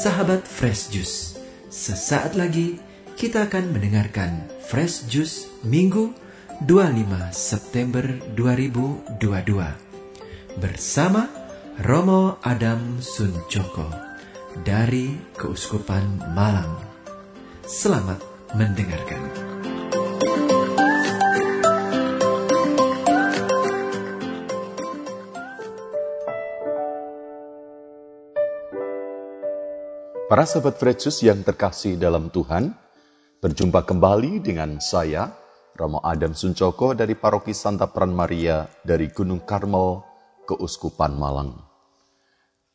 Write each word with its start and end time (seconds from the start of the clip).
Sahabat 0.00 0.48
Fresh 0.48 0.96
Juice, 0.96 1.36
sesaat 1.68 2.32
lagi 2.32 2.80
kita 3.20 3.44
akan 3.44 3.68
mendengarkan 3.76 4.48
Fresh 4.64 5.04
Juice 5.12 5.44
Minggu 5.60 6.16
25 6.64 7.04
September 7.36 8.08
2022 8.32 9.20
bersama 10.56 11.28
Romo 11.84 12.40
Adam 12.40 12.96
Suncoko 13.04 13.92
dari 14.64 15.20
Keuskupan 15.36 16.32
Malang. 16.32 16.80
Selamat 17.68 18.24
mendengarkan. 18.56 19.20
Para 30.30 30.46
sahabat 30.46 30.78
Frecus 30.78 31.26
yang 31.26 31.42
terkasih 31.42 31.98
dalam 31.98 32.30
Tuhan, 32.30 32.70
berjumpa 33.42 33.82
kembali 33.82 34.38
dengan 34.38 34.78
saya, 34.78 35.34
Romo 35.74 35.98
Adam 36.06 36.38
Suncoko 36.38 36.94
dari 36.94 37.18
Paroki 37.18 37.50
Santa 37.50 37.90
Peran 37.90 38.14
Maria 38.14 38.70
dari 38.86 39.10
Gunung 39.10 39.42
Karmel, 39.42 40.06
Keuskupan 40.46 41.18
Malang. 41.18 41.58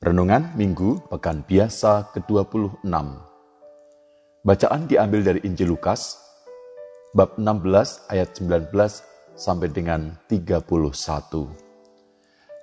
Renungan 0.03 0.51
Minggu 0.59 1.07
Pekan 1.07 1.47
Biasa 1.47 2.11
ke-26. 2.11 2.91
Bacaan 4.43 4.81
diambil 4.91 5.23
dari 5.23 5.39
Injil 5.47 5.71
Lukas, 5.71 6.19
bab 7.15 7.39
16 7.39 8.11
ayat 8.11 8.35
19 8.35 8.67
sampai 9.39 9.71
dengan 9.71 10.11
31. 10.27 10.59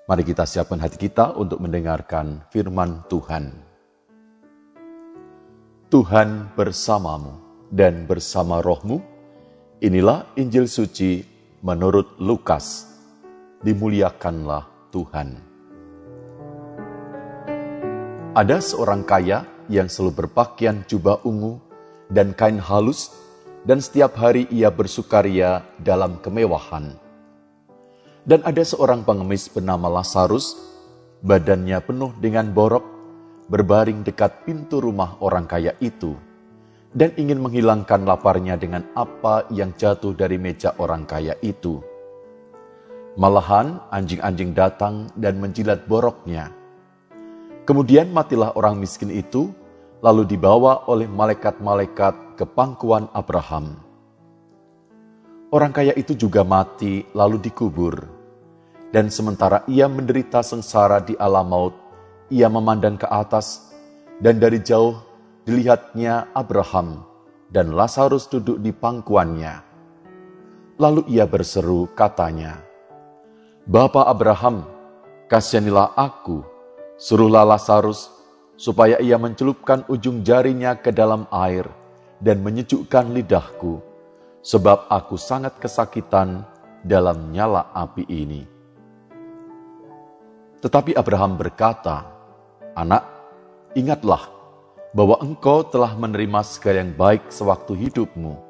Mari 0.05 0.21
kita 0.21 0.45
siapkan 0.45 0.85
hati 0.85 1.01
kita 1.01 1.33
untuk 1.33 1.65
mendengarkan 1.65 2.45
firman 2.53 3.01
Tuhan. 3.09 3.72
Tuhan 5.93 6.57
bersamamu 6.57 7.37
dan 7.69 8.09
bersama 8.09 8.65
rohmu. 8.65 9.05
Inilah 9.85 10.25
Injil 10.41 10.65
suci 10.65 11.21
menurut 11.61 12.17
Lukas. 12.17 12.97
Dimuliakanlah 13.61 14.89
Tuhan. 14.89 15.37
Ada 18.33 18.57
seorang 18.65 19.05
kaya 19.05 19.45
yang 19.69 19.93
selalu 19.93 20.25
berpakaian 20.25 20.81
jubah 20.89 21.21
ungu 21.29 21.61
dan 22.09 22.33
kain 22.33 22.57
halus 22.57 23.13
dan 23.69 23.85
setiap 23.85 24.17
hari 24.17 24.49
ia 24.49 24.73
bersukaria 24.73 25.61
dalam 25.77 26.17
kemewahan. 26.25 26.97
Dan 28.25 28.41
ada 28.49 28.65
seorang 28.65 29.05
pengemis 29.05 29.45
bernama 29.53 29.93
Lazarus, 30.01 30.57
badannya 31.21 31.85
penuh 31.85 32.17
dengan 32.17 32.49
borok 32.49 33.02
berbaring 33.53 34.01
dekat 34.01 34.49
pintu 34.49 34.81
rumah 34.81 35.21
orang 35.21 35.45
kaya 35.45 35.77
itu 35.85 36.17
dan 36.97 37.13
ingin 37.21 37.41
menghilangkan 37.41 38.05
laparnya 38.05 38.57
dengan 38.57 38.85
apa 38.97 39.49
yang 39.53 39.77
jatuh 39.77 40.17
dari 40.17 40.41
meja 40.41 40.73
orang 40.81 41.05
kaya 41.05 41.37
itu. 41.45 41.81
Malahan 43.17 43.77
anjing-anjing 43.93 44.57
datang 44.57 45.09
dan 45.21 45.37
menjilat 45.37 45.85
boroknya. 45.85 46.49
Kemudian 47.69 48.09
matilah 48.09 48.57
orang 48.57 48.81
miskin 48.81 49.13
itu, 49.13 49.53
lalu 50.01 50.25
dibawa 50.25 50.89
oleh 50.89 51.05
malaikat-malaikat 51.09 52.41
ke 52.41 52.45
pangkuan 52.49 53.09
Abraham. 53.13 53.77
Orang 55.53 55.77
kaya 55.77 55.93
itu 55.93 56.17
juga 56.17 56.41
mati 56.41 57.05
lalu 57.13 57.37
dikubur. 57.37 58.01
Dan 58.93 59.13
sementara 59.13 59.65
ia 59.69 59.89
menderita 59.89 60.41
sengsara 60.41 61.01
di 61.01 61.17
alam 61.17 61.49
maut, 61.49 61.77
ia 62.33 62.49
memandang 62.49 62.97
ke 62.97 63.05
atas, 63.05 63.77
dan 64.25 64.41
dari 64.41 64.65
jauh 64.65 64.97
dilihatnya 65.45 66.33
Abraham 66.33 67.05
dan 67.53 67.77
Lazarus 67.77 68.25
duduk 68.33 68.57
di 68.65 68.73
pangkuannya. 68.73 69.61
Lalu 70.81 71.05
ia 71.13 71.29
berseru, 71.29 71.93
katanya, 71.93 72.57
Bapa 73.69 74.09
Abraham, 74.09 74.65
kasihanilah 75.29 75.93
aku, 75.95 76.41
suruhlah 76.97 77.45
Lazarus, 77.45 78.09
supaya 78.57 78.99
ia 78.99 79.21
mencelupkan 79.21 79.85
ujung 79.93 80.25
jarinya 80.25 80.73
ke 80.75 80.91
dalam 80.91 81.29
air 81.31 81.69
dan 82.19 82.41
menyejukkan 82.41 83.13
lidahku, 83.13 83.79
sebab 84.41 84.89
aku 84.89 85.21
sangat 85.21 85.61
kesakitan 85.61 86.43
dalam 86.83 87.31
nyala 87.31 87.71
api 87.77 88.03
ini. 88.09 88.43
Tetapi 90.63 90.95
Abraham 90.95 91.35
berkata, 91.35 92.12
Anak, 92.73 93.05
ingatlah 93.77 94.33
bahwa 94.97 95.21
engkau 95.21 95.61
telah 95.61 95.93
menerima 95.93 96.41
segala 96.41 96.81
yang 96.81 96.93
baik 96.97 97.29
sewaktu 97.29 97.77
hidupmu, 97.77 98.41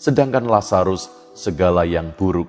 sedangkan 0.00 0.48
Lazarus 0.48 1.12
segala 1.36 1.84
yang 1.84 2.08
buruk. 2.16 2.48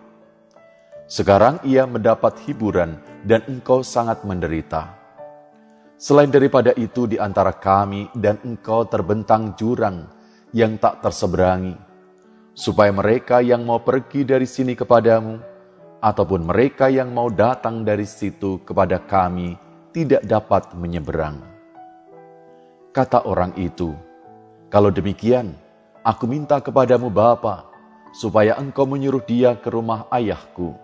Sekarang 1.11 1.59
ia 1.67 1.83
mendapat 1.83 2.39
hiburan 2.47 2.95
dan 3.27 3.43
engkau 3.51 3.83
sangat 3.83 4.23
menderita. 4.23 4.95
Selain 5.99 6.31
daripada 6.31 6.71
itu 6.79 7.03
di 7.11 7.19
antara 7.19 7.51
kami 7.51 8.07
dan 8.15 8.39
engkau 8.47 8.87
terbentang 8.87 9.51
jurang 9.59 10.07
yang 10.55 10.79
tak 10.79 11.03
terseberangi, 11.03 11.75
supaya 12.55 12.95
mereka 12.95 13.43
yang 13.43 13.67
mau 13.67 13.83
pergi 13.83 14.23
dari 14.23 14.47
sini 14.47 14.79
kepadamu, 14.79 15.43
ataupun 15.99 16.47
mereka 16.47 16.87
yang 16.87 17.11
mau 17.11 17.27
datang 17.27 17.83
dari 17.83 18.07
situ 18.07 18.63
kepada 18.63 19.03
kami, 19.03 19.70
tidak 19.91 20.23
dapat 20.23 20.71
menyeberang. 20.75 21.43
Kata 22.95 23.27
orang 23.27 23.55
itu, 23.59 23.91
"Kalau 24.71 24.91
demikian, 24.91 25.55
aku 26.03 26.27
minta 26.27 26.63
kepadamu 26.63 27.11
Bapa, 27.11 27.67
supaya 28.15 28.55
engkau 28.59 28.87
menyuruh 28.87 29.23
dia 29.23 29.55
ke 29.55 29.71
rumah 29.71 30.07
ayahku. 30.11 30.75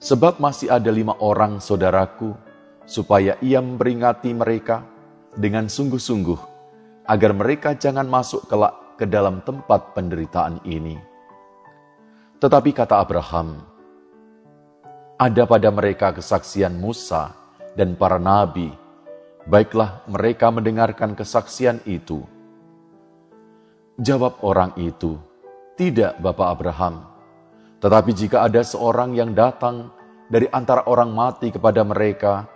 Sebab 0.00 0.40
masih 0.40 0.72
ada 0.72 0.88
lima 0.88 1.16
orang 1.20 1.60
saudaraku, 1.60 2.32
supaya 2.88 3.36
ia 3.44 3.60
memperingati 3.60 4.32
mereka 4.32 4.84
dengan 5.36 5.68
sungguh-sungguh, 5.68 6.40
agar 7.08 7.32
mereka 7.36 7.76
jangan 7.76 8.08
masuk 8.08 8.44
kelak 8.48 8.96
ke 8.96 9.04
dalam 9.08 9.40
tempat 9.44 9.96
penderitaan 9.96 10.60
ini." 10.68 10.96
Tetapi 12.38 12.70
kata 12.76 13.00
Abraham, 13.02 13.64
"Ada 15.16 15.44
pada 15.48 15.68
mereka 15.74 16.14
kesaksian 16.14 16.78
Musa 16.78 17.47
dan 17.78 17.94
para 17.94 18.18
nabi, 18.18 18.74
baiklah 19.46 20.02
mereka 20.10 20.50
mendengarkan 20.50 21.14
kesaksian 21.14 21.78
itu. 21.86 22.26
Jawab 24.02 24.42
orang 24.42 24.74
itu, 24.74 25.14
tidak 25.78 26.18
Bapak 26.18 26.58
Abraham, 26.58 27.06
tetapi 27.78 28.10
jika 28.10 28.42
ada 28.42 28.66
seorang 28.66 29.14
yang 29.14 29.30
datang 29.30 29.94
dari 30.26 30.50
antara 30.50 30.90
orang 30.90 31.14
mati 31.14 31.54
kepada 31.54 31.86
mereka, 31.86 32.50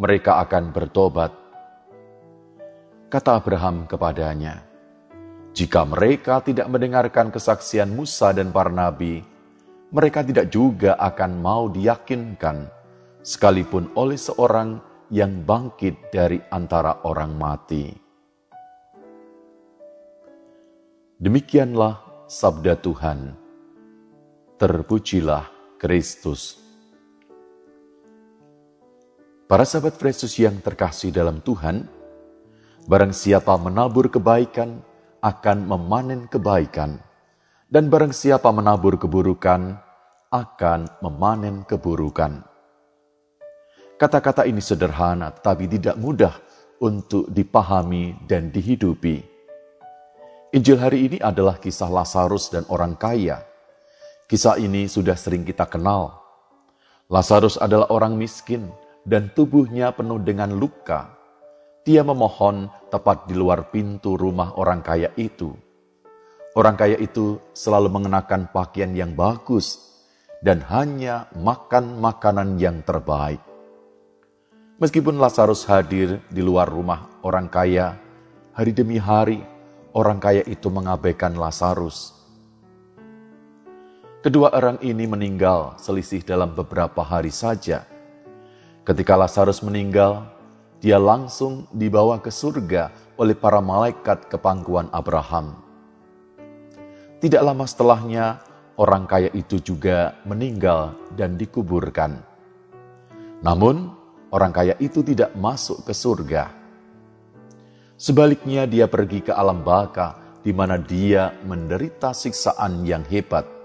mereka 0.00 0.40
akan 0.40 0.72
bertobat. 0.72 1.32
Kata 3.12 3.36
Abraham 3.36 3.84
kepadanya, 3.84 4.64
jika 5.52 5.84
mereka 5.84 6.40
tidak 6.40 6.64
mendengarkan 6.72 7.28
kesaksian 7.28 7.92
Musa 7.92 8.32
dan 8.32 8.48
para 8.48 8.72
nabi, 8.72 9.20
mereka 9.92 10.24
tidak 10.24 10.48
juga 10.48 10.96
akan 10.96 11.30
mau 11.44 11.68
diyakinkan 11.68 12.81
sekalipun 13.22 13.94
oleh 13.94 14.18
seorang 14.18 14.82
yang 15.14 15.46
bangkit 15.46 16.10
dari 16.10 16.42
antara 16.50 17.06
orang 17.06 17.32
mati. 17.38 17.86
Demikianlah 21.22 22.26
sabda 22.26 22.74
Tuhan. 22.82 23.38
Terpujilah 24.58 25.78
Kristus. 25.78 26.58
Para 29.46 29.62
sahabat 29.62 30.00
Yesus 30.00 30.34
yang 30.38 30.58
terkasih 30.58 31.14
dalam 31.14 31.38
Tuhan, 31.44 31.86
barang 32.90 33.14
siapa 33.14 33.54
menabur 33.60 34.10
kebaikan 34.10 34.82
akan 35.22 35.58
memanen 35.68 36.26
kebaikan, 36.26 36.98
dan 37.70 37.86
barang 37.86 38.10
siapa 38.10 38.50
menabur 38.50 38.98
keburukan 38.98 39.78
akan 40.32 40.80
memanen 41.04 41.62
keburukan. 41.68 42.51
Kata-kata 44.02 44.50
ini 44.50 44.58
sederhana 44.58 45.30
tetapi 45.30 45.70
tidak 45.78 45.94
mudah 45.94 46.34
untuk 46.82 47.30
dipahami 47.30 48.18
dan 48.26 48.50
dihidupi. 48.50 49.22
Injil 50.58 50.74
hari 50.74 51.06
ini 51.06 51.18
adalah 51.22 51.54
kisah 51.62 51.86
Lazarus 51.86 52.50
dan 52.50 52.66
orang 52.66 52.98
kaya. 52.98 53.46
Kisah 54.26 54.58
ini 54.58 54.90
sudah 54.90 55.14
sering 55.14 55.46
kita 55.46 55.70
kenal. 55.70 56.18
Lazarus 57.06 57.54
adalah 57.62 57.94
orang 57.94 58.18
miskin 58.18 58.74
dan 59.06 59.30
tubuhnya 59.38 59.94
penuh 59.94 60.18
dengan 60.18 60.50
luka. 60.50 61.06
Dia 61.86 62.02
memohon 62.02 62.66
tepat 62.90 63.30
di 63.30 63.38
luar 63.38 63.70
pintu 63.70 64.18
rumah 64.18 64.58
orang 64.58 64.82
kaya 64.82 65.14
itu. 65.14 65.54
Orang 66.58 66.74
kaya 66.74 66.98
itu 66.98 67.38
selalu 67.54 67.86
mengenakan 67.86 68.50
pakaian 68.50 68.90
yang 68.98 69.14
bagus 69.14 69.78
dan 70.42 70.58
hanya 70.74 71.30
makan 71.38 72.02
makanan 72.02 72.58
yang 72.58 72.82
terbaik. 72.82 73.51
Meskipun 74.82 75.14
Lazarus 75.14 75.62
hadir 75.70 76.18
di 76.26 76.42
luar 76.42 76.66
rumah 76.66 77.06
orang 77.22 77.46
kaya 77.46 77.94
hari 78.50 78.74
demi 78.74 78.98
hari 78.98 79.38
orang 79.94 80.18
kaya 80.18 80.42
itu 80.42 80.66
mengabaikan 80.74 81.38
Lazarus. 81.38 82.10
Kedua 84.26 84.50
orang 84.50 84.82
ini 84.82 85.06
meninggal 85.06 85.78
selisih 85.78 86.26
dalam 86.26 86.50
beberapa 86.58 86.98
hari 86.98 87.30
saja. 87.30 87.86
Ketika 88.82 89.14
Lazarus 89.14 89.62
meninggal, 89.62 90.26
dia 90.82 90.98
langsung 90.98 91.70
dibawa 91.70 92.18
ke 92.18 92.34
surga 92.34 92.90
oleh 93.14 93.38
para 93.38 93.62
malaikat 93.62 94.26
ke 94.26 94.34
pangkuan 94.34 94.90
Abraham. 94.90 95.62
Tidak 97.22 97.38
lama 97.38 97.70
setelahnya, 97.70 98.42
orang 98.82 99.06
kaya 99.06 99.30
itu 99.30 99.62
juga 99.62 100.18
meninggal 100.26 100.98
dan 101.14 101.38
dikuburkan. 101.38 102.18
Namun, 103.46 104.01
orang 104.32 104.52
kaya 104.52 104.74
itu 104.80 105.04
tidak 105.04 105.36
masuk 105.36 105.84
ke 105.84 105.92
surga. 105.92 106.48
Sebaliknya, 108.00 108.66
dia 108.66 108.90
pergi 108.90 109.22
ke 109.22 109.32
alam 109.36 109.62
baka, 109.62 110.40
di 110.42 110.50
mana 110.50 110.74
dia 110.80 111.30
menderita 111.46 112.10
siksaan 112.10 112.82
yang 112.82 113.06
hebat 113.06 113.62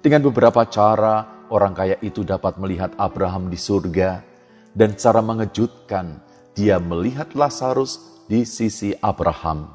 dengan 0.00 0.24
beberapa 0.24 0.64
cara, 0.64 1.44
orang 1.52 1.76
kaya 1.76 2.00
itu 2.00 2.24
dapat 2.24 2.56
melihat 2.56 2.96
Abraham 2.96 3.52
di 3.52 3.60
surga, 3.60 4.24
dan 4.72 4.96
cara 4.96 5.20
mengejutkan, 5.20 6.24
dia 6.56 6.80
melihat 6.80 7.36
Lazarus 7.36 8.24
di 8.24 8.48
sisi 8.48 8.96
Abraham. 9.04 9.68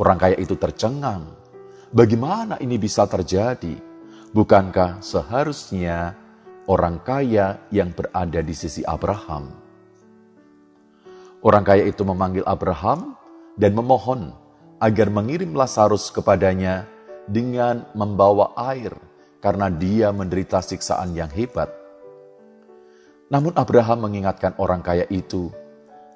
Orang 0.00 0.16
kaya 0.16 0.32
itu 0.40 0.56
tercengang. 0.56 1.28
Bagaimana 1.92 2.56
ini 2.64 2.80
bisa 2.80 3.04
terjadi? 3.04 3.76
Bukankah 4.32 5.04
seharusnya 5.04 6.16
orang 6.68 7.00
kaya 7.00 7.64
yang 7.72 7.96
berada 7.96 8.44
di 8.44 8.52
sisi 8.52 8.84
Abraham? 8.84 9.50
Orang 11.40 11.64
kaya 11.64 11.88
itu 11.88 12.04
memanggil 12.04 12.44
Abraham 12.44 13.16
dan 13.56 13.72
memohon 13.72 14.36
agar 14.78 15.08
mengirim 15.08 15.56
Lazarus 15.56 16.12
kepadanya 16.12 16.84
dengan 17.26 17.88
membawa 17.96 18.52
air 18.70 18.94
karena 19.40 19.72
dia 19.72 20.12
menderita 20.12 20.60
siksaan 20.60 21.16
yang 21.16 21.30
hebat. 21.32 21.72
Namun 23.28 23.54
Abraham 23.56 24.08
mengingatkan 24.08 24.56
orang 24.60 24.82
kaya 24.84 25.04
itu 25.08 25.52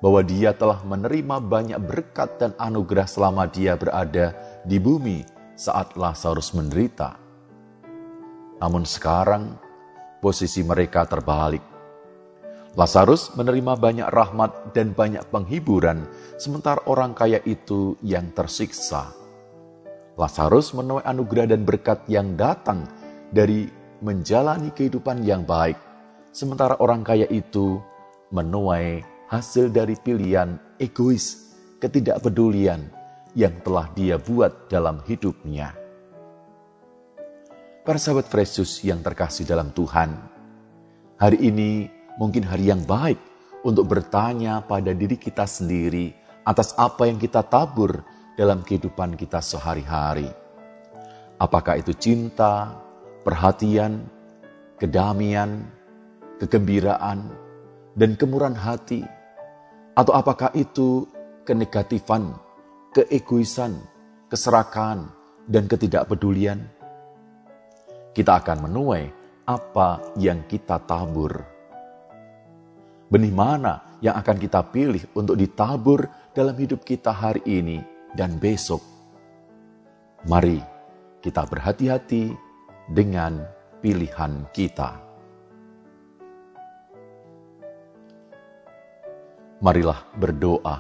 bahwa 0.02 0.20
dia 0.26 0.50
telah 0.50 0.82
menerima 0.82 1.38
banyak 1.38 1.78
berkat 1.78 2.42
dan 2.42 2.50
anugerah 2.58 3.06
selama 3.06 3.46
dia 3.46 3.78
berada 3.78 4.34
di 4.66 4.82
bumi 4.82 5.22
saat 5.54 5.94
Lazarus 5.94 6.50
menderita. 6.56 7.14
Namun 8.58 8.82
sekarang 8.82 9.54
posisi 10.22 10.62
mereka 10.62 11.02
terbalik. 11.02 11.60
Lazarus 12.78 13.34
menerima 13.36 13.76
banyak 13.76 14.08
rahmat 14.08 14.72
dan 14.72 14.94
banyak 14.94 15.26
penghiburan, 15.28 16.08
sementara 16.40 16.80
orang 16.88 17.12
kaya 17.12 17.42
itu 17.44 17.98
yang 18.00 18.32
tersiksa. 18.32 19.12
Lazarus 20.16 20.72
menuai 20.72 21.04
anugerah 21.04 21.52
dan 21.52 21.66
berkat 21.66 22.06
yang 22.08 22.32
datang 22.38 22.88
dari 23.28 23.68
menjalani 24.00 24.72
kehidupan 24.72 25.20
yang 25.26 25.44
baik, 25.44 25.76
sementara 26.32 26.80
orang 26.80 27.04
kaya 27.04 27.28
itu 27.28 27.76
menuai 28.32 29.04
hasil 29.28 29.68
dari 29.68 29.92
pilihan 30.00 30.56
egois, 30.80 31.52
ketidakpedulian 31.76 32.88
yang 33.36 33.52
telah 33.60 33.88
dia 33.92 34.16
buat 34.16 34.72
dalam 34.72 35.04
hidupnya. 35.04 35.81
Para 37.82 37.98
sahabat 37.98 38.30
Yesus 38.30 38.86
yang 38.86 39.02
terkasih 39.02 39.42
dalam 39.42 39.74
Tuhan, 39.74 40.14
hari 41.18 41.50
ini 41.50 41.90
mungkin 42.14 42.46
hari 42.46 42.70
yang 42.70 42.86
baik 42.86 43.18
untuk 43.66 43.90
bertanya 43.90 44.62
pada 44.62 44.94
diri 44.94 45.18
kita 45.18 45.42
sendiri 45.42 46.14
atas 46.46 46.78
apa 46.78 47.10
yang 47.10 47.18
kita 47.18 47.42
tabur 47.42 48.06
dalam 48.38 48.62
kehidupan 48.62 49.18
kita 49.18 49.42
sehari-hari. 49.42 50.30
Apakah 51.42 51.82
itu 51.82 51.90
cinta, 51.98 52.70
perhatian, 53.26 54.06
kedamaian, 54.78 55.66
kegembiraan, 56.38 57.34
dan 57.98 58.14
kemurahan 58.14 58.62
hati? 58.62 59.02
Atau 59.98 60.14
apakah 60.14 60.54
itu 60.54 61.10
kenegatifan, 61.42 62.30
keegoisan, 62.94 63.74
keserakahan, 64.30 65.10
dan 65.50 65.66
ketidakpedulian? 65.66 66.71
Kita 68.12 68.44
akan 68.44 68.68
menuai 68.68 69.04
apa 69.48 70.12
yang 70.20 70.44
kita 70.44 70.76
tabur. 70.84 71.32
Benih 73.08 73.32
mana 73.32 73.98
yang 74.04 74.16
akan 74.20 74.36
kita 74.36 74.60
pilih 74.68 75.00
untuk 75.16 75.36
ditabur 75.36 76.08
dalam 76.32 76.52
hidup 76.56 76.84
kita 76.84 77.08
hari 77.12 77.40
ini 77.48 77.80
dan 78.12 78.36
besok? 78.36 78.80
Mari 80.28 80.60
kita 81.24 81.48
berhati-hati 81.48 82.36
dengan 82.92 83.48
pilihan 83.80 84.44
kita. 84.52 85.00
Marilah 89.62 90.00
berdoa. 90.18 90.76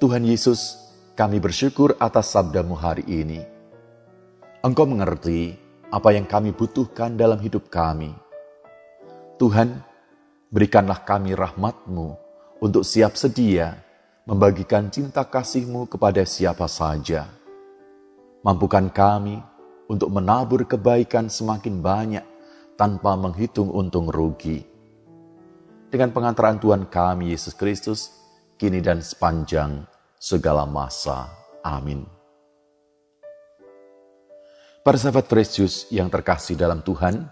Tuhan 0.00 0.24
Yesus, 0.24 0.78
kami 1.18 1.42
bersyukur 1.42 1.98
atas 2.00 2.32
sabdamu 2.32 2.72
hari 2.78 3.04
ini. 3.04 3.57
Engkau 4.58 4.90
mengerti 4.90 5.54
apa 5.86 6.10
yang 6.10 6.26
kami 6.26 6.50
butuhkan 6.50 7.14
dalam 7.14 7.38
hidup 7.38 7.70
kami. 7.70 8.10
Tuhan, 9.38 9.86
berikanlah 10.50 11.06
kami 11.06 11.30
rahmatmu 11.38 12.18
untuk 12.58 12.82
siap 12.82 13.14
sedia 13.14 13.78
membagikan 14.26 14.90
cinta 14.90 15.22
kasihmu 15.22 15.86
kepada 15.86 16.26
siapa 16.26 16.66
saja. 16.66 17.30
Mampukan 18.42 18.90
kami 18.90 19.38
untuk 19.86 20.10
menabur 20.10 20.66
kebaikan 20.66 21.30
semakin 21.30 21.78
banyak 21.78 22.26
tanpa 22.74 23.14
menghitung 23.14 23.70
untung 23.70 24.10
rugi. 24.10 24.66
Dengan 25.86 26.10
pengantaran 26.10 26.58
Tuhan 26.58 26.90
kami 26.90 27.30
Yesus 27.30 27.54
Kristus, 27.54 28.10
kini 28.58 28.82
dan 28.82 29.06
sepanjang 29.06 29.86
segala 30.18 30.66
masa. 30.66 31.30
Amin. 31.62 32.17
Para 34.86 34.96
sahabat 34.96 35.26
Precious 35.26 35.90
yang 35.90 36.08
terkasih 36.08 36.54
dalam 36.54 36.80
Tuhan, 36.80 37.26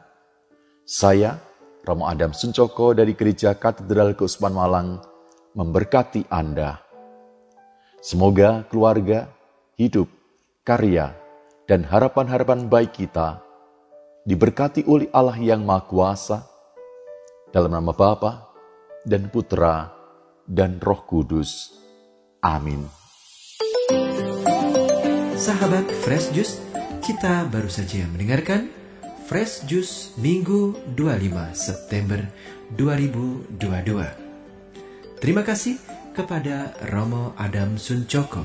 saya, 0.83 1.39
Romo 1.87 2.07
Adam 2.11 2.35
Suncoko 2.35 2.93
dari 2.93 3.15
Gereja 3.15 3.55
Katedral 3.55 4.19
Keusman 4.19 4.53
Malang, 4.53 4.99
memberkati 5.55 6.27
Anda. 6.29 6.83
Semoga 8.03 8.67
keluarga, 8.69 9.31
hidup, 9.79 10.11
karya, 10.67 11.15
dan 11.67 11.87
harapan-harapan 11.87 12.67
baik 12.67 12.95
kita 12.99 13.43
diberkati 14.27 14.83
oleh 14.91 15.07
Allah 15.15 15.39
yang 15.39 15.63
Maha 15.63 15.87
Kuasa 15.87 16.39
dalam 17.55 17.71
nama 17.71 17.95
Bapa 17.95 18.51
dan 19.07 19.31
Putra 19.31 19.95
dan 20.43 20.83
Roh 20.83 21.07
Kudus. 21.07 21.71
Amin. 22.43 22.87
Sahabat 25.39 25.87
Fresh 26.03 26.35
Juice, 26.35 26.59
kita 27.07 27.47
baru 27.47 27.71
saja 27.71 28.03
mendengarkan 28.11 28.67
Fresh 29.31 29.63
Juice 29.71 30.11
Minggu 30.19 30.75
25 30.99 31.55
September 31.55 32.19
2022. 32.75 35.23
Terima 35.23 35.47
kasih 35.47 35.79
kepada 36.11 36.75
Romo 36.91 37.31
Adam 37.39 37.79
Suncoko 37.79 38.43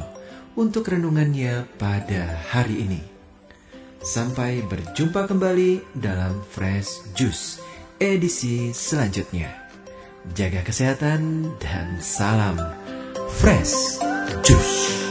untuk 0.53 0.93
renungannya 0.93 1.65
pada 1.81 2.37
hari 2.53 2.85
ini. 2.85 3.01
Sampai 3.97 4.61
berjumpa 4.61 5.25
kembali 5.25 5.97
dalam 5.97 6.45
Fresh 6.45 7.17
Juice 7.17 7.57
edisi 7.97 8.69
selanjutnya. 8.77 9.49
Jaga 10.37 10.61
kesehatan 10.61 11.49
dan 11.57 11.97
salam 11.97 12.61
Fresh 13.41 13.97
Juice. 14.45 15.10